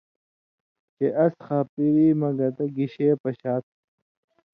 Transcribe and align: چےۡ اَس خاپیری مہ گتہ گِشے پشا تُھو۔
چےۡ 0.95 1.15
اَس 1.23 1.33
خاپیری 1.45 2.07
مہ 2.19 2.29
گتہ 2.37 2.65
گِشے 2.75 3.07
پشا 3.21 3.53
تُھو۔ 3.63 3.71